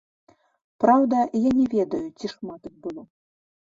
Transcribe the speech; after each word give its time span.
Праўда, 0.85 1.21
я 1.47 1.51
не 1.59 1.69
ведаю, 1.77 2.03
ці 2.19 2.35
шмат 2.37 2.61
іх 2.75 2.85
было. 2.85 3.01